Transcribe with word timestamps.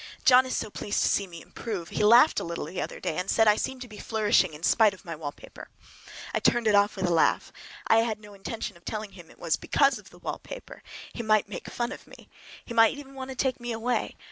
John 0.25 0.47
is 0.47 0.57
so 0.57 0.71
pleased 0.71 1.03
to 1.03 1.07
see 1.07 1.27
me 1.27 1.43
improve! 1.43 1.89
He 1.89 2.03
laughed 2.03 2.39
a 2.39 2.43
little 2.43 2.65
the 2.65 2.81
other 2.81 2.99
day, 2.99 3.17
and 3.19 3.29
said 3.29 3.47
I 3.47 3.55
seemed 3.55 3.83
to 3.83 3.87
be 3.87 3.99
flourishing 3.99 4.55
in 4.55 4.63
spite 4.63 4.95
of 4.95 5.05
my 5.05 5.15
wallpaper. 5.15 5.69
I 6.33 6.39
turned 6.39 6.65
it 6.65 6.73
off 6.73 6.95
with 6.95 7.05
a 7.05 7.13
laugh. 7.13 7.53
I 7.85 7.97
had 7.97 8.19
no 8.19 8.33
intention 8.33 8.75
of 8.77 8.83
telling 8.83 9.11
him 9.11 9.29
it 9.29 9.37
was 9.37 9.57
because 9.57 9.99
of 9.99 10.09
the 10.09 10.17
wallpaper—he 10.17 11.21
would 11.21 11.47
make 11.47 11.67
fun 11.69 11.91
of 11.91 12.07
me. 12.07 12.29
He 12.65 12.73
might 12.73 12.97
even 12.97 13.13
want 13.13 13.29
to 13.29 13.35
take 13.35 13.59
me 13.59 13.71
away. 13.73 14.15